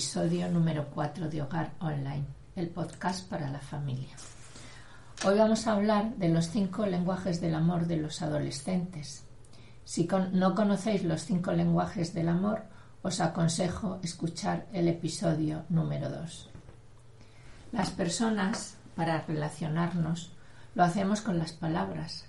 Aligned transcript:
episodio 0.00 0.48
número 0.48 0.88
4 0.94 1.28
de 1.28 1.42
Hogar 1.42 1.74
Online, 1.78 2.24
el 2.56 2.70
podcast 2.70 3.28
para 3.28 3.50
la 3.50 3.58
familia. 3.58 4.16
Hoy 5.26 5.36
vamos 5.36 5.66
a 5.66 5.72
hablar 5.72 6.14
de 6.16 6.30
los 6.30 6.46
cinco 6.46 6.86
lenguajes 6.86 7.38
del 7.42 7.54
amor 7.54 7.86
de 7.86 7.98
los 7.98 8.22
adolescentes. 8.22 9.24
Si 9.84 10.08
no 10.32 10.54
conocéis 10.54 11.04
los 11.04 11.26
cinco 11.26 11.52
lenguajes 11.52 12.14
del 12.14 12.30
amor, 12.30 12.62
os 13.02 13.20
aconsejo 13.20 13.98
escuchar 14.02 14.66
el 14.72 14.88
episodio 14.88 15.64
número 15.68 16.08
2. 16.08 16.48
Las 17.72 17.90
personas, 17.90 18.78
para 18.96 19.20
relacionarnos, 19.20 20.32
lo 20.74 20.82
hacemos 20.82 21.20
con 21.20 21.36
las 21.36 21.52
palabras. 21.52 22.24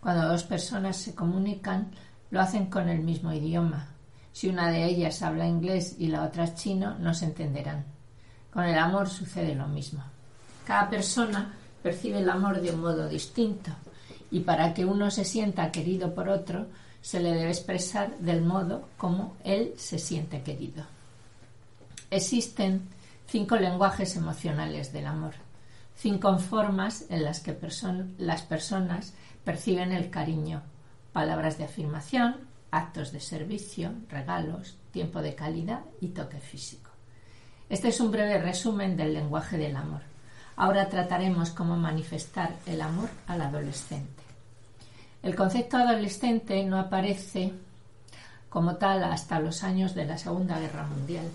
Cuando 0.00 0.26
dos 0.26 0.44
personas 0.44 0.96
se 0.96 1.14
comunican, 1.14 1.90
lo 2.30 2.40
hacen 2.40 2.70
con 2.70 2.88
el 2.88 3.02
mismo 3.02 3.30
idioma. 3.30 3.88
Si 4.40 4.48
una 4.48 4.70
de 4.70 4.86
ellas 4.86 5.20
habla 5.20 5.46
inglés 5.46 5.96
y 5.98 6.06
la 6.06 6.24
otra 6.24 6.54
chino, 6.54 6.96
no 6.98 7.12
se 7.12 7.26
entenderán. 7.26 7.84
Con 8.50 8.64
el 8.64 8.78
amor 8.78 9.10
sucede 9.10 9.54
lo 9.54 9.68
mismo. 9.68 10.02
Cada 10.66 10.88
persona 10.88 11.52
percibe 11.82 12.20
el 12.20 12.30
amor 12.30 12.62
de 12.62 12.70
un 12.70 12.80
modo 12.80 13.06
distinto 13.06 13.70
y 14.30 14.40
para 14.40 14.72
que 14.72 14.86
uno 14.86 15.10
se 15.10 15.26
sienta 15.26 15.70
querido 15.70 16.14
por 16.14 16.30
otro, 16.30 16.68
se 17.02 17.20
le 17.20 17.34
debe 17.34 17.50
expresar 17.50 18.16
del 18.16 18.40
modo 18.40 18.88
como 18.96 19.36
él 19.44 19.74
se 19.76 19.98
siente 19.98 20.40
querido. 20.40 20.84
Existen 22.10 22.88
cinco 23.26 23.56
lenguajes 23.56 24.16
emocionales 24.16 24.90
del 24.90 25.04
amor, 25.04 25.34
cinco 25.94 26.38
formas 26.38 27.04
en 27.10 27.24
las 27.24 27.40
que 27.40 27.54
las 28.16 28.40
personas 28.40 29.12
perciben 29.44 29.92
el 29.92 30.08
cariño, 30.08 30.62
palabras 31.12 31.58
de 31.58 31.64
afirmación, 31.64 32.48
actos 32.70 33.12
de 33.12 33.20
servicio, 33.20 33.92
regalos, 34.08 34.76
tiempo 34.92 35.22
de 35.22 35.34
calidad 35.34 35.80
y 36.00 36.08
toque 36.08 36.38
físico. 36.38 36.90
Este 37.68 37.88
es 37.88 38.00
un 38.00 38.10
breve 38.10 38.38
resumen 38.38 38.96
del 38.96 39.14
lenguaje 39.14 39.56
del 39.56 39.76
amor. 39.76 40.02
Ahora 40.56 40.88
trataremos 40.88 41.50
cómo 41.50 41.76
manifestar 41.76 42.56
el 42.66 42.80
amor 42.80 43.08
al 43.26 43.42
adolescente. 43.42 44.22
El 45.22 45.34
concepto 45.36 45.76
adolescente 45.76 46.64
no 46.64 46.78
aparece 46.78 47.52
como 48.48 48.76
tal 48.76 49.04
hasta 49.04 49.38
los 49.38 49.62
años 49.62 49.94
de 49.94 50.04
la 50.06 50.18
Segunda 50.18 50.58
Guerra 50.58 50.86
Mundial. 50.86 51.28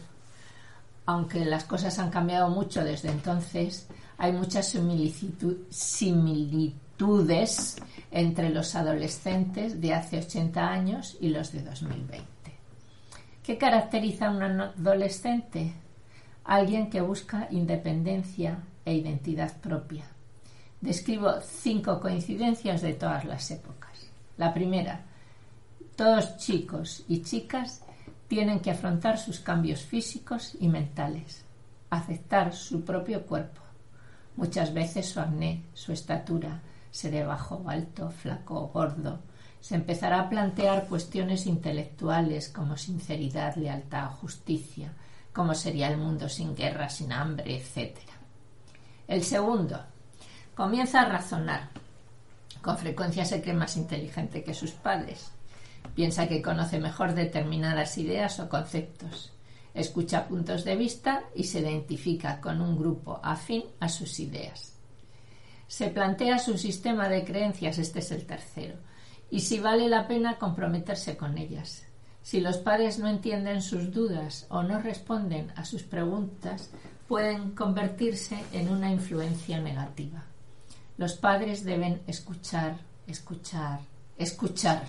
Aunque 1.05 1.45
las 1.45 1.64
cosas 1.64 1.97
han 1.99 2.09
cambiado 2.09 2.49
mucho 2.49 2.83
desde 2.83 3.09
entonces, 3.09 3.88
hay 4.17 4.31
muchas 4.31 4.67
similitudes 4.67 5.58
entre 8.12 8.50
los 8.50 8.76
adolescentes 8.76 9.82
de 9.82 9.94
hace 9.94 10.20
80 10.20 10.70
años 10.70 11.18
y 11.20 11.30
los 11.30 11.52
de 11.52 11.62
2020. 11.62 12.26
¿Qué 13.44 13.58
caracteriza 13.58 14.28
a 14.28 14.32
un 14.32 14.44
adolescente? 14.44 15.73
Alguien 16.46 16.90
que 16.90 17.02
busca 17.02 17.48
independencia 17.52 18.60
e 18.86 18.94
identidad 18.94 19.58
propia. 19.58 20.06
Describo 20.82 21.42
cinco 21.42 22.00
coincidencias 22.00 22.82
de 22.82 22.94
todas 22.94 23.26
las 23.26 23.52
épocas. 23.52 24.08
La 24.38 24.54
primera, 24.54 25.02
todos 25.96 26.38
chicos 26.38 27.04
y 27.08 27.22
chicas 27.22 27.82
tienen 28.28 28.60
que 28.60 28.72
afrontar 28.72 29.18
sus 29.18 29.40
cambios 29.40 29.82
físicos 29.82 30.56
y 30.60 30.68
mentales, 30.68 31.44
aceptar 31.90 32.54
su 32.54 32.84
propio 32.84 33.26
cuerpo, 33.26 33.62
muchas 34.36 34.73
veces 34.73 35.08
su 35.08 35.20
acné, 35.20 35.64
su 35.73 35.92
estatura, 35.92 36.61
seré 36.95 37.26
bajo 37.26 37.61
alto, 37.67 38.10
flaco 38.10 38.70
gordo. 38.73 39.20
Se 39.60 39.76
empezará 39.76 40.22
a 40.22 40.30
plantear 40.30 40.88
cuestiones 40.88 41.45
intelectuales 41.45 42.48
como 42.48 42.78
sinceridad, 42.78 43.58
lealtad, 43.58 44.11
justicia, 44.11 44.94
cómo 45.34 45.54
sería 45.54 45.89
el 45.89 45.98
mundo 45.98 46.30
sin 46.30 46.55
guerra, 46.55 46.88
sin 46.88 47.11
hambre, 47.11 47.58
etc. 47.58 47.98
El 49.10 49.23
segundo, 49.23 49.78
comienza 50.55 51.02
a 51.02 51.10
razonar. 51.10 51.70
Con 52.61 52.78
frecuencia 52.78 53.26
se 53.26 53.42
cree 53.42 53.54
más 53.54 53.76
inteligente 53.76 54.42
que 54.42 54.54
sus 54.54 54.72
padres. 54.72 55.32
Piensa 55.95 56.30
que 56.30 56.42
conoce 56.42 56.80
mejor 56.80 57.14
determinadas 57.14 57.98
ideas 57.98 58.39
o 58.39 58.48
conceptos. 58.48 59.34
Escucha 59.73 60.30
puntos 60.30 60.64
de 60.64 60.78
vista 60.78 61.23
y 61.36 61.44
se 61.44 61.60
identifica 61.60 62.39
con 62.39 62.61
un 62.61 62.78
grupo 62.78 63.20
afín 63.22 63.66
a 63.82 63.89
sus 63.89 64.17
ideas. 64.22 64.74
Se 65.67 65.89
plantea 65.89 66.39
su 66.39 66.58
sistema 66.58 67.09
de 67.09 67.23
creencias, 67.23 67.77
este 67.77 67.99
es 67.99 68.11
el 68.11 68.26
tercero, 68.26 68.76
y 69.30 69.42
si 69.42 69.59
vale 69.59 69.87
la 69.89 70.08
pena 70.08 70.37
comprometerse 70.37 71.17
con 71.17 71.37
ellas. 71.37 71.86
Si 72.21 72.42
los 72.42 72.58
padres 72.58 72.98
no 72.99 73.08
entienden 73.08 73.61
sus 73.61 73.92
dudas 73.92 74.48
o 74.49 74.64
no 74.64 74.81
responden 74.81 75.52
a 75.55 75.65
sus 75.65 75.83
preguntas, 75.83 76.71
pueden 77.08 77.52
convertirse 77.52 78.43
en 78.52 78.70
una 78.70 78.92
influencia 78.92 79.59
negativa. 79.59 80.23
Los 80.98 81.14
padres 81.14 81.64
deben 81.64 82.02
escuchar, 82.08 82.77
escuchar, 83.05 83.80
escuchar, 84.17 84.87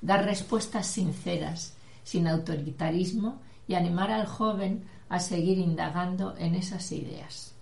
dar 0.00 0.24
respuestas 0.24 0.86
sinceras, 0.86 1.74
sin 2.04 2.26
autoritarismo 2.26 3.40
y 3.66 3.74
animar 3.74 4.10
al 4.10 4.26
joven 4.26 4.84
a 5.08 5.20
seguir 5.20 5.58
indagando 5.58 6.36
en 6.36 6.54
esas 6.54 6.90
ideas. 6.92 7.54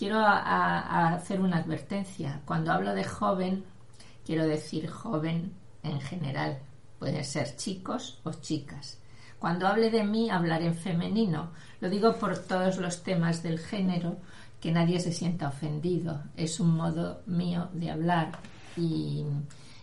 Quiero 0.00 0.24
hacer 0.24 1.42
una 1.42 1.58
advertencia. 1.58 2.40
Cuando 2.46 2.72
hablo 2.72 2.94
de 2.94 3.04
joven, 3.04 3.66
quiero 4.24 4.46
decir 4.46 4.88
joven 4.88 5.52
en 5.82 6.00
general. 6.00 6.58
Pueden 6.98 7.22
ser 7.22 7.54
chicos 7.54 8.18
o 8.24 8.32
chicas. 8.32 8.98
Cuando 9.38 9.66
hable 9.66 9.90
de 9.90 10.02
mí, 10.02 10.30
hablaré 10.30 10.68
en 10.68 10.74
femenino. 10.74 11.50
Lo 11.82 11.90
digo 11.90 12.14
por 12.16 12.38
todos 12.38 12.78
los 12.78 13.02
temas 13.02 13.42
del 13.42 13.58
género, 13.58 14.16
que 14.58 14.72
nadie 14.72 15.00
se 15.00 15.12
sienta 15.12 15.48
ofendido. 15.48 16.22
Es 16.34 16.60
un 16.60 16.74
modo 16.76 17.20
mío 17.26 17.68
de 17.74 17.90
hablar 17.90 18.38
y 18.78 19.26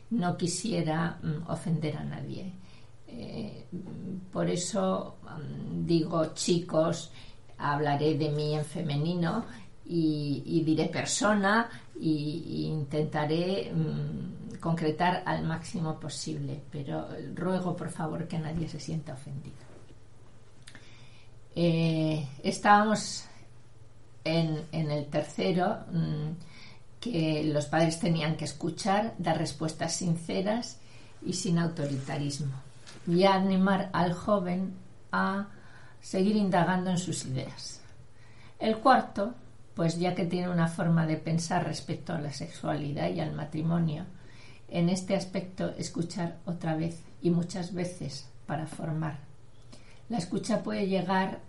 no 0.10 0.36
quisiera 0.36 1.20
mm, 1.22 1.48
ofender 1.48 1.96
a 1.96 2.04
nadie. 2.04 2.54
Eh, 3.08 3.68
por 4.34 4.50
eso 4.50 5.18
mm, 5.22 5.86
digo 5.86 6.34
chicos, 6.34 7.12
hablaré 7.60 8.18
de 8.18 8.30
mí 8.32 8.56
en 8.56 8.66
femenino 8.66 9.46
y, 9.90 10.64
diré 10.66 10.86
persona 10.88 11.70
e 11.96 12.68
intentaré 12.68 13.72
mm, 13.74 14.60
concretar 14.60 15.24
al 15.26 15.44
máximo 15.44 16.00
posible, 16.00 16.62
pero 16.72 17.08
ruego 17.36 17.76
por 17.76 17.90
favor 17.90 18.28
que 18.28 18.40
nadie 18.40 18.68
se 18.68 18.80
sienta 18.80 19.14
ofendido. 19.14 19.56
Eh, 21.56 22.28
estábamos 22.44 23.26
en, 24.24 24.66
en, 24.72 24.92
el 24.92 25.08
tercero, 25.08 25.78
que 27.00 27.44
los 27.46 27.66
padres 27.66 28.00
tenían 28.00 28.36
que 28.36 28.46
escuchar, 28.46 29.16
dar 29.18 29.38
respuestas 29.38 29.96
sinceras 29.96 30.80
y 31.26 31.34
sin 31.34 31.58
autoritarismo 31.58 32.54
y 33.08 33.24
animar 33.24 33.90
al 33.94 34.14
joven 34.14 34.74
a 35.12 35.48
seguir 36.02 36.36
indagando 36.36 36.90
en 36.90 36.98
sus 36.98 37.26
ideas. 37.26 37.82
El 38.60 38.78
cuarto, 38.78 39.34
pues 39.78 40.00
ya 40.00 40.16
que 40.16 40.26
tiene 40.26 40.50
una 40.50 40.68
forma 40.68 41.06
de 41.06 41.18
pensar 41.18 41.64
respecto 41.64 42.12
a 42.12 42.20
la 42.20 42.34
sexualidad 42.34 43.12
y 43.12 43.20
al 43.20 43.34
matrimonio, 43.34 44.06
en 44.70 44.90
este 44.90 45.16
aspecto 45.16 45.70
escuchar 45.78 46.40
otra 46.46 46.76
vez 46.76 47.04
y 47.22 47.30
muchas 47.30 47.76
veces 47.76 48.28
para 48.48 48.66
formar. 48.66 49.20
La 50.10 50.18
escucha 50.18 50.64
puede 50.64 50.88
llegar 50.88 51.42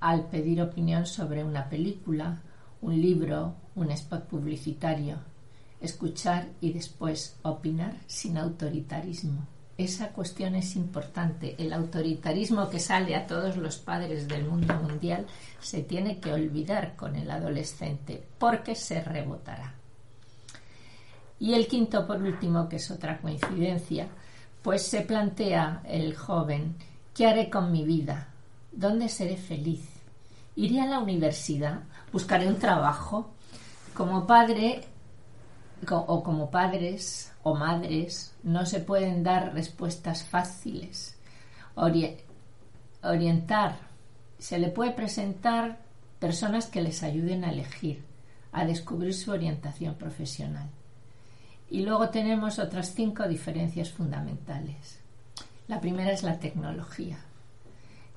al 0.00 0.24
pedir 0.30 0.62
opinión 0.62 1.04
sobre 1.04 1.44
una 1.44 1.68
película, 1.68 2.40
un 2.80 2.98
libro, 2.98 3.56
un 3.74 3.90
spot 3.90 4.24
publicitario, 4.24 5.18
escuchar 5.82 6.48
y 6.62 6.72
después 6.72 7.36
opinar 7.42 7.98
sin 8.06 8.38
autoritarismo 8.38 9.46
esa 9.78 10.08
cuestión 10.08 10.54
es 10.54 10.74
importante. 10.76 11.54
El 11.58 11.72
autoritarismo 11.72 12.70
que 12.70 12.80
sale 12.80 13.14
a 13.14 13.26
todos 13.26 13.56
los 13.56 13.76
padres 13.76 14.26
del 14.26 14.44
mundo 14.44 14.74
mundial 14.74 15.26
se 15.60 15.82
tiene 15.82 16.18
que 16.18 16.32
olvidar 16.32 16.96
con 16.96 17.16
el 17.16 17.30
adolescente 17.30 18.22
porque 18.38 18.74
se 18.74 19.02
rebotará. 19.02 19.74
Y 21.38 21.52
el 21.52 21.66
quinto, 21.66 22.06
por 22.06 22.22
último, 22.22 22.68
que 22.68 22.76
es 22.76 22.90
otra 22.90 23.18
coincidencia, 23.18 24.08
pues 24.62 24.82
se 24.82 25.02
plantea 25.02 25.82
el 25.86 26.16
joven, 26.16 26.76
¿qué 27.14 27.26
haré 27.26 27.50
con 27.50 27.70
mi 27.70 27.84
vida? 27.84 28.28
¿Dónde 28.72 29.10
seré 29.10 29.36
feliz? 29.36 29.86
¿Iré 30.56 30.80
a 30.80 30.86
la 30.86 31.00
universidad? 31.00 31.80
¿Buscaré 32.10 32.48
un 32.48 32.58
trabajo? 32.58 33.30
Como 33.94 34.26
padre 34.26 34.84
o 35.90 36.22
como 36.22 36.50
padres 36.50 37.32
o 37.42 37.54
madres 37.54 38.34
no 38.42 38.64
se 38.66 38.80
pueden 38.80 39.22
dar 39.22 39.54
respuestas 39.54 40.24
fáciles. 40.24 41.16
orientar. 43.02 43.78
Se 44.38 44.58
le 44.58 44.68
puede 44.68 44.92
presentar 44.92 45.78
personas 46.18 46.66
que 46.66 46.82
les 46.82 47.02
ayuden 47.02 47.44
a 47.44 47.50
elegir, 47.50 48.04
a 48.52 48.64
descubrir 48.64 49.14
su 49.14 49.30
orientación 49.30 49.94
profesional. 49.94 50.68
Y 51.68 51.82
luego 51.82 52.10
tenemos 52.10 52.58
otras 52.58 52.94
cinco 52.94 53.26
diferencias 53.28 53.90
fundamentales. 53.90 55.00
La 55.68 55.80
primera 55.80 56.12
es 56.12 56.22
la 56.22 56.38
tecnología. 56.38 57.18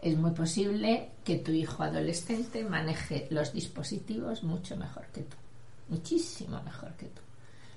Es 0.01 0.17
muy 0.17 0.31
posible 0.31 1.09
que 1.25 1.37
tu 1.37 1.51
hijo 1.51 1.83
adolescente 1.83 2.63
maneje 2.63 3.27
los 3.31 3.51
dispositivos 3.51 4.43
mucho 4.43 4.77
mejor 4.77 5.07
que 5.07 5.23
tú, 5.23 5.35
muchísimo 5.89 6.61
mejor 6.63 6.93
que 6.93 7.07
tú. 7.07 7.21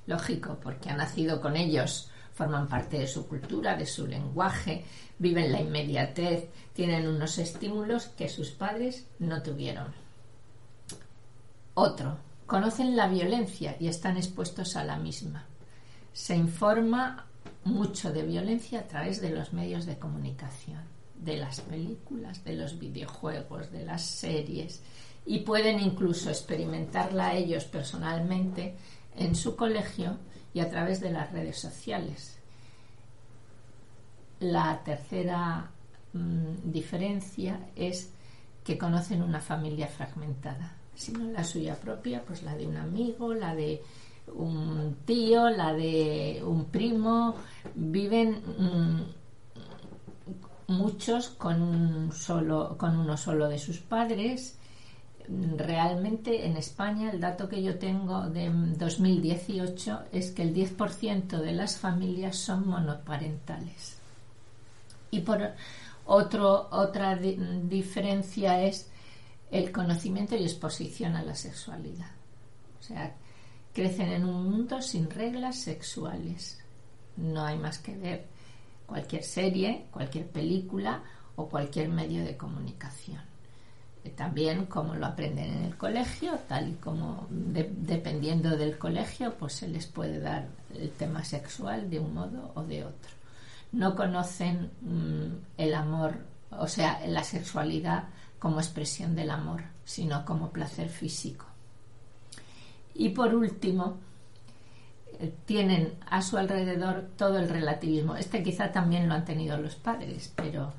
Lógico, 0.06 0.58
porque 0.62 0.90
ha 0.90 0.96
nacido 0.96 1.40
con 1.40 1.56
ellos, 1.56 2.10
forman 2.32 2.68
parte 2.68 2.98
de 2.98 3.06
su 3.06 3.26
cultura, 3.26 3.76
de 3.76 3.86
su 3.86 4.06
lenguaje, 4.06 4.84
viven 5.18 5.52
la 5.52 5.60
inmediatez, 5.60 6.48
tienen 6.72 7.06
unos 7.06 7.38
estímulos 7.38 8.06
que 8.06 8.28
sus 8.28 8.50
padres 8.50 9.06
no 9.18 9.42
tuvieron. 9.42 9.92
Otro, 11.74 12.18
conocen 12.46 12.96
la 12.96 13.06
violencia 13.06 13.76
y 13.78 13.88
están 13.88 14.16
expuestos 14.16 14.76
a 14.76 14.84
la 14.84 14.96
misma. 14.96 15.46
Se 16.12 16.36
informa 16.36 17.26
mucho 17.64 18.12
de 18.12 18.22
violencia 18.22 18.80
a 18.80 18.88
través 18.88 19.20
de 19.20 19.30
los 19.30 19.52
medios 19.52 19.86
de 19.86 19.98
comunicación, 19.98 20.82
de 21.14 21.36
las 21.36 21.60
películas, 21.60 22.44
de 22.44 22.54
los 22.54 22.78
videojuegos, 22.78 23.70
de 23.70 23.84
las 23.84 24.02
series 24.02 24.82
y 25.24 25.40
pueden 25.40 25.78
incluso 25.80 26.30
experimentarla 26.30 27.34
ellos 27.34 27.64
personalmente 27.64 28.74
en 29.16 29.34
su 29.34 29.56
colegio 29.56 30.16
y 30.54 30.60
a 30.60 30.70
través 30.70 31.00
de 31.00 31.10
las 31.10 31.32
redes 31.32 31.58
sociales. 31.58 32.38
La 34.40 34.82
tercera 34.84 35.70
mm, 36.12 36.70
diferencia 36.70 37.68
es 37.76 38.10
que 38.64 38.78
conocen 38.78 39.22
una 39.22 39.40
familia 39.40 39.88
fragmentada, 39.88 40.76
si 40.94 41.12
no 41.12 41.24
la 41.30 41.44
suya 41.44 41.74
propia, 41.76 42.22
pues 42.24 42.42
la 42.42 42.54
de 42.54 42.66
un 42.66 42.76
amigo, 42.76 43.34
la 43.34 43.54
de 43.54 43.82
un 44.34 44.96
tío, 45.04 45.48
la 45.50 45.72
de 45.72 46.42
un 46.44 46.66
primo, 46.66 47.34
viven 47.74 48.42
mm, 48.58 49.02
muchos 50.72 51.28
con, 51.30 52.10
solo, 52.12 52.76
con 52.78 52.96
uno 52.96 53.16
solo 53.16 53.48
de 53.48 53.58
sus 53.58 53.78
padres. 53.78 54.58
Realmente 55.28 56.46
en 56.46 56.56
España 56.56 57.10
el 57.10 57.20
dato 57.20 57.48
que 57.48 57.62
yo 57.62 57.78
tengo 57.78 58.28
de 58.28 58.50
2018 58.50 60.00
es 60.12 60.32
que 60.32 60.42
el 60.42 60.54
10% 60.54 61.38
de 61.38 61.52
las 61.52 61.78
familias 61.78 62.36
son 62.36 62.68
monoparentales. 62.68 63.98
Y 65.10 65.20
por 65.20 65.52
otro, 66.06 66.68
otra 66.70 67.16
diferencia 67.16 68.62
es 68.62 68.90
el 69.50 69.70
conocimiento 69.70 70.34
y 70.34 70.42
exposición 70.42 71.14
a 71.14 71.22
la 71.22 71.34
sexualidad. 71.34 72.10
O 72.80 72.82
sea, 72.82 73.14
crecen 73.72 74.08
en 74.08 74.24
un 74.24 74.50
mundo 74.50 74.82
sin 74.82 75.08
reglas 75.08 75.60
sexuales. 75.60 76.58
No 77.16 77.44
hay 77.44 77.58
más 77.58 77.78
que 77.78 77.96
ver 77.96 78.26
cualquier 78.86 79.22
serie, 79.22 79.86
cualquier 79.90 80.26
película 80.26 81.02
o 81.36 81.48
cualquier 81.48 81.88
medio 81.88 82.24
de 82.24 82.36
comunicación. 82.36 83.31
Eh, 84.04 84.10
también 84.10 84.66
como 84.66 84.94
lo 84.94 85.06
aprenden 85.06 85.52
en 85.52 85.64
el 85.64 85.76
colegio, 85.76 86.38
tal 86.48 86.70
y 86.70 86.74
como 86.74 87.26
dependiendo 87.30 88.56
del 88.56 88.78
colegio, 88.78 89.34
pues 89.34 89.54
se 89.54 89.68
les 89.68 89.86
puede 89.86 90.18
dar 90.18 90.48
el 90.74 90.90
tema 90.90 91.24
sexual 91.24 91.88
de 91.88 92.00
un 92.00 92.14
modo 92.14 92.52
o 92.54 92.62
de 92.64 92.84
otro. 92.84 93.10
No 93.72 93.94
conocen 93.94 94.70
mm, 94.80 95.26
el 95.58 95.74
amor, 95.74 96.16
o 96.50 96.66
sea, 96.66 97.00
la 97.06 97.24
sexualidad 97.24 98.08
como 98.38 98.58
expresión 98.58 99.14
del 99.14 99.30
amor, 99.30 99.62
sino 99.84 100.24
como 100.24 100.50
placer 100.50 100.88
físico. 100.88 101.46
Y 102.94 103.10
por 103.10 103.34
último, 103.34 103.98
eh, 105.20 105.32
tienen 105.46 105.94
a 106.10 106.22
su 106.22 106.36
alrededor 106.36 107.08
todo 107.16 107.38
el 107.38 107.48
relativismo. 107.48 108.16
Este 108.16 108.42
quizá 108.42 108.72
también 108.72 109.08
lo 109.08 109.14
han 109.14 109.24
tenido 109.24 109.56
los 109.58 109.76
padres, 109.76 110.32
pero, 110.34 110.72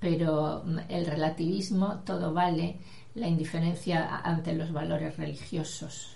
pero 0.00 0.62
mm, 0.64 0.78
el 0.88 1.06
relativismo 1.06 2.00
todo 2.04 2.32
vale, 2.32 2.76
la 3.14 3.28
indiferencia 3.28 4.18
ante 4.18 4.54
los 4.54 4.72
valores 4.72 5.16
religiosos. 5.16 6.14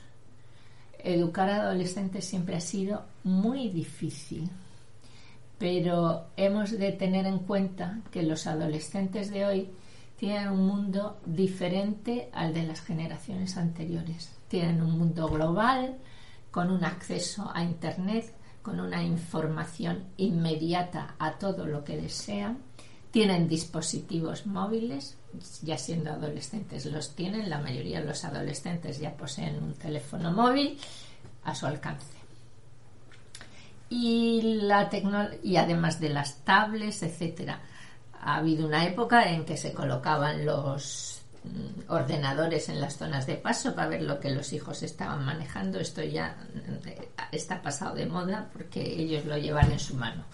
Educar 0.99 1.50
a 1.50 1.62
adolescentes 1.62 2.25
siempre 2.25 2.56
ha 2.56 2.61
sido 2.61 3.02
muy 3.25 3.69
difícil, 3.69 4.49
pero 5.58 6.26
hemos 6.37 6.70
de 6.70 6.93
tener 6.93 7.26
en 7.26 7.40
cuenta 7.40 8.00
que 8.11 8.23
los 8.23 8.46
adolescentes 8.46 9.31
de 9.31 9.44
hoy 9.44 9.69
tienen 10.17 10.50
un 10.50 10.67
mundo 10.67 11.19
diferente 11.26 12.28
al 12.32 12.55
de 12.55 12.64
las 12.64 12.81
generaciones 12.82 13.56
anteriores 13.56 14.31
tienen 14.52 14.82
un 14.82 14.99
mundo 14.99 15.28
global, 15.28 15.96
con 16.50 16.70
un 16.70 16.85
acceso 16.85 17.50
a 17.55 17.64
Internet, 17.64 18.35
con 18.61 18.81
una 18.81 19.02
información 19.02 20.05
inmediata 20.19 21.14
a 21.19 21.38
todo 21.38 21.67
lo 21.67 21.85
que 21.85 21.96
desean. 21.96 22.58
Tienen 23.12 23.47
dispositivos 23.47 24.47
móviles, 24.47 25.17
ya 25.62 25.79
siendo 25.79 26.11
adolescentes 26.11 26.87
los 26.87 27.14
tienen, 27.14 27.49
la 27.49 27.61
mayoría 27.61 28.00
de 28.00 28.06
los 28.06 28.25
adolescentes 28.25 28.99
ya 28.99 29.17
poseen 29.17 29.62
un 29.62 29.75
teléfono 29.75 30.32
móvil 30.32 30.79
a 31.44 31.55
su 31.55 31.67
alcance. 31.67 32.17
Y, 33.91 34.41
la 34.62 34.91
y 35.43 35.56
además 35.56 36.00
de 36.00 36.09
las 36.09 36.38
tablets, 36.38 37.03
etcétera, 37.03 37.61
ha 38.20 38.37
habido 38.37 38.67
una 38.67 38.87
época 38.87 39.31
en 39.31 39.44
que 39.44 39.56
se 39.56 39.73
colocaban 39.73 40.44
los 40.44 41.23
Mm, 41.44 41.91
ordenadores 41.91 42.69
en 42.69 42.81
las 42.81 42.97
zonas 42.99 43.26
de 43.26 43.35
paso 43.35 43.75
para 43.75 43.88
ver 43.88 44.03
lo 44.03 44.20
que 44.20 44.31
los 44.31 44.53
hijos 44.53 44.82
estaban 44.85 45.25
manejando. 45.25 45.81
Esto 45.81 46.03
ya 46.03 46.37
eh, 46.87 47.09
está 47.32 47.61
pasado 47.61 47.97
de 47.97 48.06
moda 48.06 48.49
porque 48.53 48.81
ellos 48.81 49.25
lo 49.25 49.37
llevan 49.37 49.73
en 49.73 49.81
su 49.81 49.97
mano. 49.97 50.25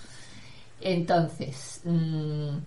Entonces, 0.81 1.81
mm, 1.85 2.59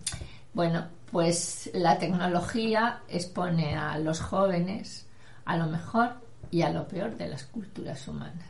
bueno, 0.54 0.88
pues 1.12 1.70
la 1.74 1.98
tecnología 1.98 3.02
expone 3.10 3.76
a 3.76 3.98
los 4.00 4.20
jóvenes 4.20 5.06
a 5.46 5.58
lo 5.58 5.68
mejor 5.68 6.16
y 6.50 6.62
a 6.62 6.72
lo 6.72 6.88
peor 6.88 7.18
de 7.18 7.30
las 7.30 7.44
culturas 7.44 8.08
humanas. 8.08 8.48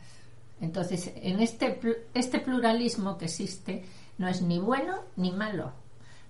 Entonces, 0.60 1.12
en 1.16 1.40
este, 1.40 1.80
este 2.14 2.38
pluralismo 2.38 3.18
que 3.18 3.24
existe 3.24 3.84
no 4.18 4.28
es 4.28 4.42
ni 4.42 4.58
bueno 4.58 5.00
ni 5.16 5.32
malo, 5.32 5.72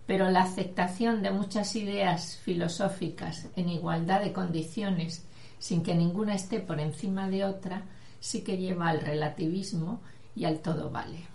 pero 0.07 0.31
la 0.31 0.43
aceptación 0.43 1.23
de 1.23 1.31
muchas 1.31 1.77
ideas 1.77 2.39
filosóficas 2.39 3.49
en 3.57 3.69
igualdad 3.69 4.23
de 4.23 4.33
condiciones, 4.33 5.25
sin 5.59 5.83
que 5.83 5.95
ninguna 5.95 6.35
esté 6.35 6.61
por 6.61 6.81
encima 6.81 7.29
de 7.29 7.45
otra, 7.45 7.83
sí 8.21 8.43
que 8.43 8.57
lleva 8.57 8.89
al 8.89 9.01
relativismo 9.01 10.01
y 10.35 10.45
al 10.47 10.61
todo 10.61 10.91
vale. 10.91 11.32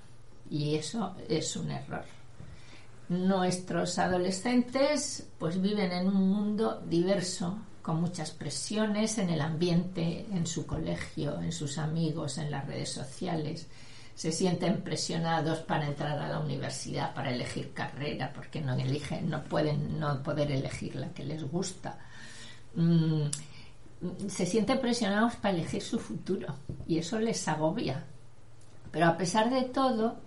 Y 0.50 0.76
eso 0.76 1.16
es 1.28 1.56
un 1.56 1.72
error. 1.72 2.06
Nuestros 3.10 4.00
adolescentes 4.00 5.28
pues 5.38 5.62
viven 5.62 5.92
en 5.92 6.08
un 6.08 6.30
mundo 6.30 6.82
diverso, 6.86 7.58
con 7.82 8.02
muchas 8.02 8.32
presiones 8.32 9.18
en 9.18 9.30
el 9.30 9.40
ambiente, 9.40 10.26
en 10.32 10.46
su 10.46 10.66
colegio, 10.66 11.40
en 11.42 11.54
sus 11.54 11.78
amigos, 11.78 12.38
en 12.38 12.52
las 12.52 12.68
redes 12.68 12.90
sociales, 12.90 13.68
se 14.18 14.32
sienten 14.32 14.82
presionados 14.82 15.60
para 15.60 15.88
entrar 15.88 16.18
a 16.18 16.28
la 16.28 16.40
universidad, 16.40 17.14
para 17.14 17.32
elegir 17.32 17.72
carrera, 17.72 18.34
porque 18.34 18.60
no 18.60 18.74
eligen, 18.74 19.30
no 19.30 19.44
pueden 19.44 20.00
no 20.00 20.24
poder 20.24 20.52
elegir 20.52 20.96
la 20.96 21.10
que 21.10 21.24
les 21.24 21.44
gusta. 21.50 22.00
Mm, 22.74 23.28
se 24.28 24.46
sienten 24.48 24.82
presionados 24.82 25.36
para 25.36 25.54
elegir 25.54 25.84
su 25.84 26.00
futuro 26.00 26.56
y 26.88 26.98
eso 26.98 27.20
les 27.20 27.48
agobia. 27.48 28.04
Pero 28.92 29.06
a 29.06 29.18
pesar 29.18 29.52
de 29.52 29.64
todo, 29.64 30.18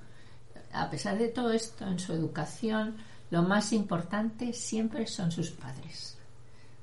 a 0.72 0.90
pesar 0.90 1.18
de 1.18 1.28
todo 1.28 1.52
esto, 1.52 1.86
en 1.86 1.98
su 1.98 2.12
educación, 2.12 2.96
lo 3.30 3.42
más 3.42 3.72
importante 3.72 4.52
siempre 4.52 5.06
son 5.06 5.30
sus 5.30 5.50
padres. 5.50 6.16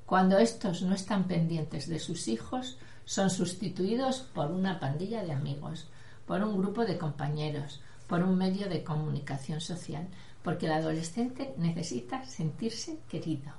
Cuando 0.06 0.38
estos 0.38 0.82
no 0.82 0.94
están 0.94 1.24
pendientes 1.24 1.88
de 1.88 1.98
sus 1.98 2.28
hijos, 2.28 2.78
son 3.04 3.30
sustituidos 3.30 4.20
por 4.20 4.50
una 4.50 4.80
pandilla 4.80 5.22
de 5.22 5.32
amigos, 5.32 5.86
por 6.26 6.42
un 6.42 6.58
grupo 6.58 6.84
de 6.84 6.98
compañeros, 6.98 7.80
por 8.06 8.22
un 8.22 8.36
medio 8.36 8.68
de 8.68 8.84
comunicación 8.84 9.60
social, 9.60 10.06
porque 10.42 10.66
el 10.66 10.72
adolescente 10.72 11.52
necesita 11.58 12.24
sentirse 12.24 12.98
querido. 13.08 13.52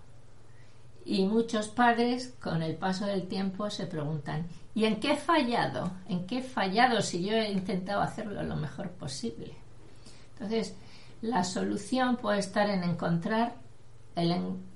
Y 1.06 1.26
muchos 1.26 1.68
padres, 1.68 2.34
con 2.42 2.62
el 2.62 2.76
paso 2.76 3.06
del 3.06 3.28
tiempo, 3.28 3.70
se 3.70 3.86
preguntan, 3.86 4.48
¿y 4.76 4.86
en 4.86 5.00
qué 5.00 5.14
he 5.14 5.18
fallado? 5.18 5.92
¿En 6.08 6.26
qué 6.28 6.40
he 6.40 6.44
fallado 6.44 7.02
si 7.02 7.24
yo 7.24 7.34
he 7.34 7.52
intentado 7.52 8.02
hacerlo 8.02 8.44
lo 8.44 8.56
mejor 8.56 8.92
posible? 8.92 9.54
Entonces, 10.40 10.74
la 11.22 11.44
solución 11.44 12.16
puede 12.16 12.40
estar 12.40 12.70
en 12.70 12.84
encontrar 12.84 13.56
el 14.16 14.30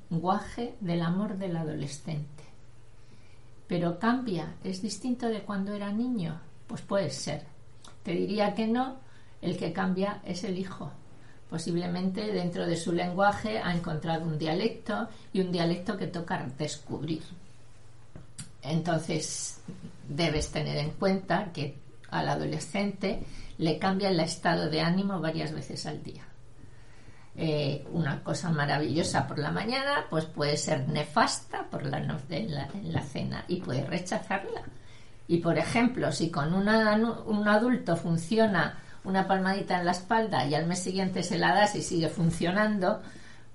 lenguaje 0.10 0.76
del 0.82 1.02
amor 1.02 1.38
del 1.38 1.56
adolescente. 1.56 2.44
Pero 3.68 3.98
cambia, 3.98 4.56
es 4.64 4.82
distinto 4.82 5.28
de 5.30 5.42
cuando 5.42 5.74
era 5.74 5.92
niño. 5.92 6.40
Pues 6.68 6.82
puede 6.82 7.10
ser, 7.12 7.46
te 8.04 8.12
diría 8.12 8.54
que 8.54 8.68
no, 8.68 8.98
el 9.42 9.58
que 9.58 9.72
cambia 9.72 10.22
es 10.26 10.44
el 10.44 10.58
hijo. 10.58 10.92
Posiblemente 11.50 12.32
dentro 12.32 12.66
de 12.66 12.76
su 12.76 12.92
lenguaje 12.92 13.60
ha 13.60 13.74
encontrado 13.74 14.26
un 14.26 14.38
dialecto 14.38 15.08
y 15.32 15.40
un 15.40 15.52
dialecto 15.52 15.98
que 15.98 16.08
toca 16.08 16.46
descubrir. 16.58 17.24
Entonces, 18.62 19.62
debes 20.08 20.52
tener 20.52 20.78
en 20.78 20.92
cuenta 20.92 21.52
que 21.54 21.78
al 22.14 22.30
adolescente 22.30 23.24
le 23.58 23.78
cambia 23.80 24.10
el 24.10 24.20
estado 24.20 24.70
de 24.70 24.82
ánimo 24.82 25.20
varias 25.20 25.52
veces 25.52 25.86
al 25.86 26.04
día. 26.04 26.24
eh, 27.36 27.86
una 27.92 28.24
cosa 28.24 28.52
maravillosa 28.52 29.28
por 29.28 29.40
la 29.40 29.52
mañana, 29.52 30.06
pues 30.10 30.26
puede 30.26 30.56
ser 30.56 30.88
nefasta 30.88 31.68
por 31.70 31.84
la 31.86 32.00
noche 32.00 32.46
en 32.46 32.94
la, 32.94 33.02
cena 33.02 33.44
y 33.48 33.62
puede 33.62 33.84
rechazarla. 33.86 34.62
Y 35.28 35.38
por 35.38 35.58
ejemplo, 35.58 36.12
si 36.12 36.30
con 36.30 36.54
un 36.54 36.68
adulto 37.48 37.96
funciona 37.96 38.78
una 39.04 39.28
palmadita 39.28 39.80
en 39.80 39.86
la 39.86 39.92
espalda 39.92 40.46
y 40.46 40.56
al 40.56 40.68
mes 40.68 40.80
siguiente 40.80 41.24
se 41.24 41.38
la 41.38 41.54
das 41.54 41.76
y 41.76 41.82
sigue 41.82 42.10
funcionando, 42.10 43.02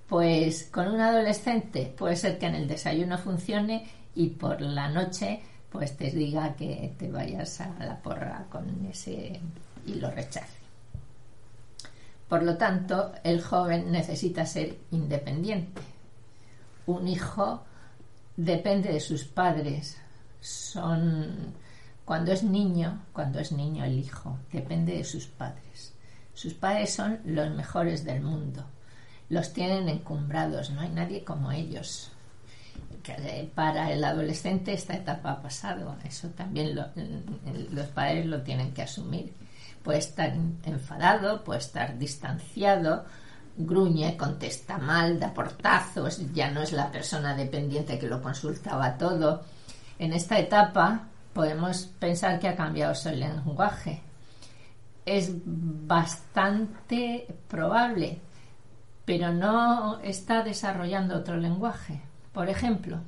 pues 0.09 0.69
con 0.73 0.89
un 0.89 1.01
adolescente 1.01 1.95
puede 1.97 2.17
ser 2.17 2.39
que 2.39 2.47
en 2.47 2.55
el 2.55 2.67
desayuno 2.67 3.19
funcione 3.19 3.87
y 4.15 4.29
por 4.31 4.61
la 4.61 4.89
noche 4.89 5.43
pues 5.71 5.97
te 5.97 6.11
diga 6.11 6.55
que 6.57 6.95
te 6.99 7.11
vayas 7.11 7.61
a 7.61 7.85
la 7.85 8.01
porra 8.01 8.47
con 8.51 8.87
ese 8.87 9.41
y 9.87 9.95
lo 9.95 10.11
rechace. 10.11 10.59
Por 12.29 12.43
lo 12.43 12.57
tanto, 12.57 13.13
el 13.25 13.43
joven 13.43 13.91
necesita 13.91 14.45
ser 14.45 14.77
independiente. 14.91 15.81
Un 16.87 17.09
hijo 17.09 17.65
depende 18.37 18.93
de 18.93 19.01
sus 19.01 19.25
padres. 19.25 19.97
Son 20.41 21.55
cuando 22.05 22.33
es 22.33 22.43
niño, 22.43 23.03
cuando 23.13 23.39
es 23.39 23.53
niño 23.53 23.85
el 23.85 23.99
hijo, 23.99 24.39
depende 24.53 24.95
de 24.95 25.05
sus 25.05 25.27
padres. 25.27 25.93
Sus 26.35 26.55
padres 26.55 26.93
son 26.95 27.21
los 27.25 27.51
mejores 27.51 28.05
del 28.05 28.23
mundo 28.23 28.65
los 29.29 29.53
tienen 29.53 29.89
encumbrados, 29.89 30.71
no 30.71 30.81
hay 30.81 30.89
nadie 30.89 31.25
como 31.25 31.53
ellos. 31.53 32.11
Para 33.55 33.91
el 33.93 34.05
adolescente 34.05 34.73
esta 34.73 34.95
etapa 34.95 35.33
ha 35.33 35.43
pasado, 35.43 35.97
eso 36.05 36.29
también 36.29 36.75
los 36.75 37.87
padres 37.89 38.27
lo 38.27 38.43
tienen 38.43 38.73
que 38.73 38.83
asumir. 38.83 39.33
Puede 39.83 39.99
estar 39.99 40.33
enfadado, 40.65 41.45
puede 41.45 41.61
estar 41.61 41.99
distanciado, 41.99 43.05
gruñe, 43.57 44.17
contesta 44.17 44.79
mal, 44.79 45.19
da 45.19 45.33
portazos, 45.33 46.21
ya 46.33 46.51
no 46.51 46.63
es 46.63 46.73
la 46.73 46.91
persona 46.91 47.35
dependiente 47.35 47.99
que 47.99 48.09
lo 48.09 48.21
consultaba 48.21 48.97
todo. 48.97 49.45
En 49.99 50.13
esta 50.13 50.39
etapa 50.39 51.09
podemos 51.33 51.87
pensar 51.99 52.39
que 52.39 52.49
ha 52.49 52.57
cambiado 52.57 52.95
su 52.95 53.11
lenguaje. 53.11 54.03
Es 55.05 55.31
bastante 55.45 57.27
probable 57.49 58.21
pero 59.09 59.33
no 59.33 60.01
está 60.01 60.43
desarrollando 60.43 61.17
otro 61.17 61.39
lenguaje. 61.39 62.03
Por 62.33 62.49
ejemplo, 62.49 62.99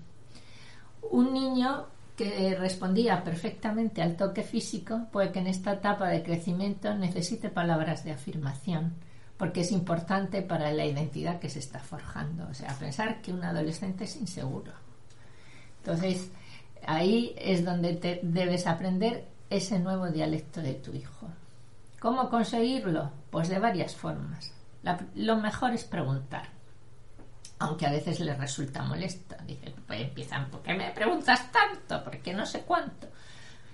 un 1.11 1.33
niño 1.33 1.87
que 2.17 2.55
respondía 2.59 3.25
perfectamente 3.25 4.03
al 4.03 4.17
toque 4.17 4.43
físico 4.43 5.07
puede 5.11 5.33
que 5.33 5.39
en 5.39 5.47
esta 5.47 5.73
etapa 5.73 6.09
de 6.09 6.23
crecimiento 6.23 6.95
necesite 6.95 7.49
palabras 7.49 8.05
de 8.05 8.13
afirmación, 8.13 8.93
porque 9.39 9.63
es 9.63 9.73
importante 9.73 10.43
para 10.43 10.71
la 10.73 10.85
identidad 10.85 11.39
que 11.39 11.49
se 11.49 11.61
está 11.61 11.79
forjando. 11.79 12.47
O 12.51 12.55
sea, 12.55 12.75
pensar 12.79 13.23
que 13.23 13.33
un 13.33 13.43
adolescente 13.43 14.05
es 14.05 14.17
inseguro. 14.17 14.73
Entonces, 15.79 16.31
ahí 16.87 17.35
es 17.39 17.65
donde 17.65 17.95
te 17.95 18.21
debes 18.23 18.67
aprender 18.67 19.27
ese 19.49 19.79
nuevo 19.79 20.09
dialecto 20.09 20.61
de 20.61 20.75
tu 20.75 20.93
hijo. 20.93 21.29
¿Cómo 22.01 22.29
conseguirlo? 22.29 23.11
Pues 23.31 23.49
de 23.49 23.59
varias 23.59 23.95
formas 23.95 24.53
lo 25.15 25.37
mejor 25.37 25.73
es 25.73 25.85
preguntar. 25.85 26.49
Aunque 27.61 27.87
a 27.87 27.93
veces 27.93 28.21
les 28.21 28.37
resulta 28.39 28.83
molesto. 28.83 29.37
Dicen, 29.47 29.75
pues 29.87 30.01
empiezan, 30.01 30.51
¿por 30.51 30.63
qué 30.63 30.75
me 30.75 30.91
preguntas 30.91 31.53
tanto? 31.53 32.03
Porque 32.03 32.35
no 32.35 32.47
sé 32.47 32.63
cuánto. 32.63 33.07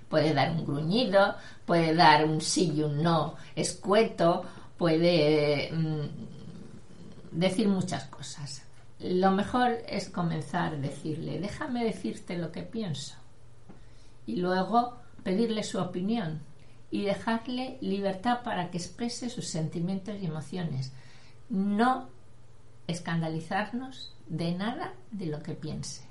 Puede 0.09 0.35
dar 0.35 0.50
un 0.50 0.64
gruñido, 0.64 1.37
puede 1.64 1.95
dar 1.95 2.25
un 2.25 2.40
sí 2.40 2.73
y 2.76 2.83
un 2.83 3.02
no 3.02 3.37
escueto, 3.55 4.45
puede 4.76 5.71
mm, 5.73 6.00
decir 7.31 7.69
muchas 7.69 8.05
cosas. 8.05 8.62
Lo 8.99 9.31
mejor 9.31 9.78
es 9.88 10.09
comenzar 10.09 10.75
a 10.75 10.78
decirle, 10.78 11.38
déjame 11.38 11.85
decirte 11.85 12.37
lo 12.37 12.50
que 12.50 12.62
pienso. 12.62 13.14
Y 14.26 14.37
luego 14.37 14.99
pedirle 15.23 15.62
su 15.62 15.78
opinión 15.78 16.40
y 16.90 17.02
dejarle 17.02 17.78
libertad 17.81 18.43
para 18.43 18.71
que 18.71 18.78
exprese 18.78 19.31
sus 19.31 19.47
sentimientos 19.47 20.16
y 20.21 20.26
emociones. 20.26 20.93
No 21.49 22.15
escandalizarnos 22.87 24.12
de 24.26 24.52
nada 24.52 24.95
de 25.11 25.26
lo 25.26 25.43
que 25.43 25.55
piense. 25.55 26.05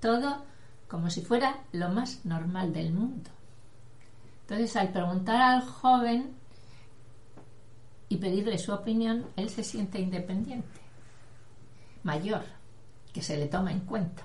Todo 0.00 0.44
como 0.88 1.08
si 1.08 1.22
fuera 1.22 1.60
lo 1.72 1.88
más 1.88 2.24
normal 2.24 2.72
del 2.72 2.92
mundo. 2.92 3.30
Entonces, 4.42 4.76
al 4.76 4.92
preguntar 4.92 5.40
al 5.40 5.62
joven 5.62 6.34
y 8.08 8.16
pedirle 8.18 8.58
su 8.58 8.72
opinión, 8.72 9.26
él 9.36 9.48
se 9.48 9.64
siente 9.64 9.98
independiente, 9.98 10.80
mayor, 12.02 12.44
que 13.12 13.22
se 13.22 13.38
le 13.38 13.46
toma 13.46 13.72
en 13.72 13.80
cuenta. 13.80 14.22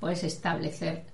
Puedes 0.00 0.24
establecer 0.24 1.04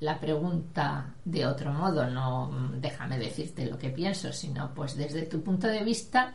la 0.00 0.18
pregunta 0.18 1.14
de 1.24 1.46
otro 1.46 1.72
modo, 1.72 2.10
no 2.10 2.50
déjame 2.74 3.18
decirte 3.18 3.66
lo 3.66 3.78
que 3.78 3.90
pienso, 3.90 4.32
sino 4.32 4.74
pues 4.74 4.96
desde 4.96 5.22
tu 5.22 5.40
punto 5.42 5.68
de 5.68 5.84
vista, 5.84 6.34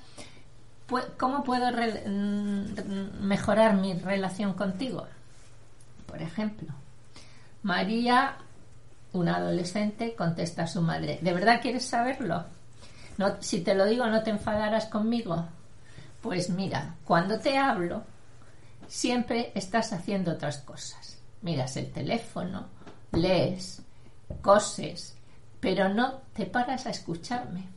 ¿cómo 1.17 1.43
puedo 1.43 1.71
mm, 1.71 3.21
mejorar 3.21 3.75
mi 3.75 3.93
relación 3.93 4.53
contigo? 4.53 5.05
Por 6.05 6.21
ejemplo, 6.21 6.69
María, 7.63 8.37
una 9.13 9.35
adolescente, 9.35 10.15
contesta 10.15 10.63
a 10.63 10.67
su 10.67 10.81
madre, 10.81 11.19
¿de 11.21 11.33
verdad 11.33 11.61
quieres 11.61 11.85
saberlo? 11.85 12.45
Si 13.39 13.61
te 13.61 13.73
lo 13.73 13.85
digo, 13.85 14.05
¿no 14.07 14.23
te 14.23 14.29
enfadarás 14.29 14.85
conmigo? 14.85 15.45
Pues 16.21 16.49
mira, 16.49 16.95
cuando 17.03 17.39
te 17.39 17.57
hablo, 17.57 18.03
siempre 18.87 19.51
estás 19.55 19.91
haciendo 19.91 20.33
otras 20.33 20.59
cosas. 20.59 21.17
Miras 21.41 21.77
el 21.77 21.91
teléfono, 21.91 22.67
lees, 23.11 23.81
coses, 24.41 25.15
pero 25.59 25.89
no 25.89 26.21
te 26.33 26.45
paras 26.45 26.85
a 26.85 26.91
escucharme. 26.91 27.76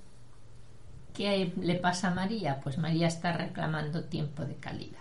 ¿Qué 1.14 1.52
le 1.61 1.75
pasa 1.76 2.09
a 2.09 2.14
María? 2.14 2.61
Pues 2.61 2.79
María 2.79 3.09
está 3.09 3.33
reclamando 3.33 4.05
tiempo 4.05 4.45
de 4.45 4.57
calidad. 4.57 4.99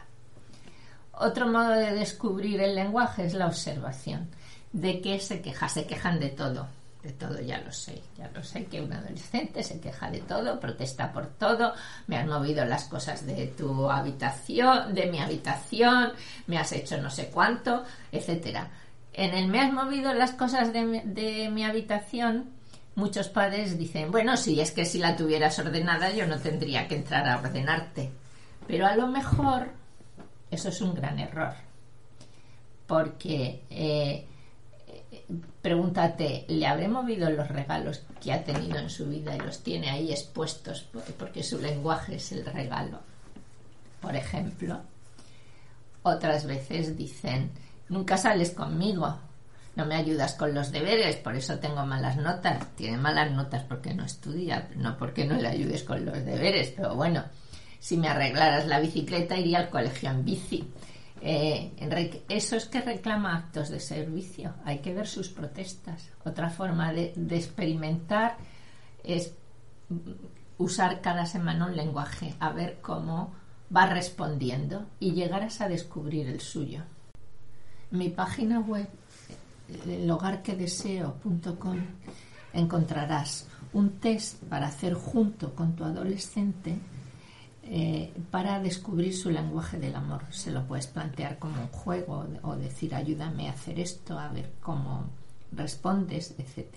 Otro 1.13 1.47
modo 1.47 1.71
de 1.71 1.93
descubrir 1.93 2.61
el 2.61 2.75
lenguaje 2.75 3.25
es 3.25 3.33
la 3.33 3.47
observación. 3.47 4.29
¿De 4.71 5.01
qué 5.01 5.19
se 5.19 5.41
queja? 5.41 5.67
Se 5.67 5.85
quejan 5.85 6.19
de 6.19 6.29
todo. 6.29 6.67
De 7.03 7.11
todo 7.11 7.39
ya 7.41 7.59
lo 7.59 7.71
sé. 7.71 8.01
Ya 8.17 8.29
lo 8.33 8.43
sé 8.43 8.65
que 8.65 8.81
un 8.81 8.91
adolescente 8.91 9.63
se 9.63 9.79
queja 9.79 10.11
de 10.11 10.19
todo, 10.19 10.59
protesta 10.59 11.11
por 11.11 11.27
todo. 11.27 11.73
Me 12.07 12.17
has 12.17 12.27
movido 12.27 12.65
las 12.65 12.85
cosas 12.85 13.25
de 13.25 13.47
tu 13.47 13.89
habitación, 13.89 14.93
de 14.93 15.07
mi 15.07 15.19
habitación, 15.19 16.13
me 16.47 16.57
has 16.57 16.71
hecho 16.71 17.01
no 17.01 17.09
sé 17.09 17.29
cuánto, 17.29 17.83
etcétera 18.11 18.69
en 19.13 19.33
el 19.33 19.47
me 19.47 19.59
has 19.59 19.73
movido 19.73 20.13
las 20.13 20.31
cosas 20.31 20.71
de, 20.71 21.49
mi 21.51 21.65
habitación, 21.65 22.49
muchos 22.99 23.29
padres 23.29 23.77
dicen, 23.77 24.11
bueno, 24.11 24.37
sí, 24.37 24.59
es 24.59 24.71
que 24.71 24.85
si 24.85 24.99
la 24.99 25.15
tuvieras 25.15 25.57
ordenada 25.59 26.11
yo 26.11 26.27
no 26.27 26.39
tendría 26.39 26.87
que 26.87 26.95
entrar 26.95 27.27
a 27.27 27.39
ordenarte. 27.39 28.11
Pero 28.67 28.85
a 28.85 28.95
lo 28.95 29.07
mejor 29.07 29.71
eso 30.51 30.69
es 30.69 30.81
un 30.81 30.93
gran 30.93 31.17
error. 31.17 31.53
Porque 32.85 33.63
eh, 33.69 34.27
pregúntate, 35.61 36.45
¿le 36.47 36.67
habré 36.67 36.87
movido 36.87 37.29
los 37.29 37.47
regalos 37.47 38.03
que 38.21 38.33
ha 38.33 38.43
tenido 38.43 38.77
en 38.77 38.89
su 38.89 39.07
vida 39.07 39.35
y 39.35 39.39
los 39.39 39.63
tiene 39.63 39.89
ahí 39.89 40.11
expuestos 40.11 40.87
porque 41.17 41.43
su 41.43 41.59
lenguaje 41.59 42.15
es 42.15 42.31
el 42.31 42.45
regalo? 42.45 42.99
Por 44.01 44.15
ejemplo, 44.15 44.79
otras 46.03 46.45
veces 46.45 46.95
dicen, 46.95 47.51
Nunca 47.89 48.17
sales 48.17 48.51
conmigo. 48.51 49.17
No 49.79 49.85
me 49.85 49.95
ayudas 49.95 50.33
con 50.33 50.53
los 50.53 50.73
deberes, 50.73 51.15
por 51.15 51.37
eso 51.37 51.57
tengo 51.57 51.85
malas 51.85 52.17
notas. 52.17 52.75
Tiene 52.75 52.97
malas 52.97 53.31
notas 53.31 53.63
porque 53.63 53.93
no 53.93 54.03
estudia, 54.03 54.69
no 54.75 54.97
porque 54.97 55.23
no 55.23 55.37
le 55.37 55.47
ayudes 55.47 55.85
con 55.85 56.03
los 56.03 56.25
deberes. 56.25 56.73
Pero 56.75 56.97
bueno, 56.97 57.23
si 57.79 57.95
me 57.95 58.09
arreglaras 58.09 58.67
la 58.67 58.81
bicicleta 58.81 59.37
iría 59.37 59.59
al 59.59 59.69
colegio 59.69 60.09
en 60.09 60.25
bici. 60.25 60.69
Eh, 61.21 61.71
eso 62.27 62.57
es 62.57 62.65
que 62.65 62.81
reclama 62.81 63.37
actos 63.37 63.69
de 63.69 63.79
servicio. 63.79 64.55
Hay 64.65 64.79
que 64.79 64.93
ver 64.93 65.07
sus 65.07 65.29
protestas. 65.29 66.09
Otra 66.25 66.49
forma 66.49 66.91
de, 66.91 67.13
de 67.15 67.37
experimentar 67.37 68.35
es 69.01 69.33
usar 70.57 70.99
cada 70.99 71.25
semana 71.25 71.67
un 71.67 71.77
lenguaje, 71.77 72.35
a 72.41 72.51
ver 72.51 72.79
cómo 72.81 73.33
va 73.73 73.85
respondiendo 73.85 74.87
y 74.99 75.13
llegarás 75.13 75.61
a 75.61 75.69
descubrir 75.69 76.27
el 76.27 76.41
suyo 76.41 76.83
mi 77.91 78.09
página 78.09 78.59
web, 78.59 78.87
elhogarquedeseo.com, 79.87 81.77
encontrarás 82.53 83.47
un 83.73 83.99
test 83.99 84.43
para 84.43 84.67
hacer 84.67 84.93
junto 84.93 85.53
con 85.53 85.75
tu 85.75 85.83
adolescente 85.83 86.77
eh, 87.63 88.11
para 88.31 88.59
descubrir 88.59 89.15
su 89.15 89.29
lenguaje 89.29 89.77
del 89.77 89.95
amor. 89.95 90.23
Se 90.31 90.51
lo 90.51 90.65
puedes 90.65 90.87
plantear 90.87 91.37
como 91.37 91.61
un 91.61 91.67
juego 91.67 92.25
o 92.41 92.55
decir 92.55 92.95
ayúdame 92.95 93.47
a 93.47 93.51
hacer 93.53 93.79
esto, 93.79 94.17
a 94.17 94.29
ver 94.29 94.53
cómo 94.59 95.05
respondes, 95.51 96.33
etc. 96.39 96.67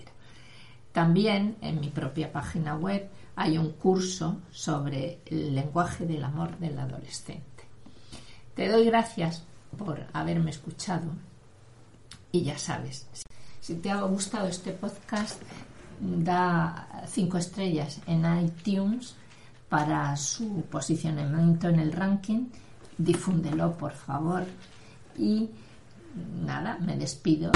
También 0.91 1.55
en 1.61 1.79
mi 1.79 1.89
propia 1.89 2.31
página 2.31 2.75
web 2.75 3.09
hay 3.35 3.57
un 3.57 3.71
curso 3.71 4.37
sobre 4.51 5.19
el 5.25 5.55
lenguaje 5.55 6.05
del 6.05 6.23
amor 6.23 6.59
del 6.59 6.77
adolescente. 6.77 7.43
Te 8.53 8.69
doy 8.69 8.85
gracias 8.85 9.43
por 9.75 10.05
haberme 10.13 10.51
escuchado 10.51 11.09
y 12.33 12.41
ya 12.41 12.57
sabes, 12.57 13.05
si 13.61 13.75
te 13.75 13.91
ha 13.91 14.01
gustado 14.01 14.47
este 14.47 14.71
podcast, 14.71 15.39
da 15.99 17.05
cinco 17.07 17.37
estrellas 17.37 18.01
en 18.07 18.25
iTunes 18.43 19.15
para 19.69 20.17
su 20.17 20.63
posicionamiento 20.63 21.69
en 21.69 21.79
el 21.79 21.93
ranking. 21.93 22.47
Difúndelo, 22.97 23.77
por 23.77 23.93
favor. 23.93 24.45
Y 25.15 25.49
nada, 26.43 26.77
me 26.81 26.97
despido. 26.97 27.51